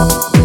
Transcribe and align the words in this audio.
Oh, 0.00 0.37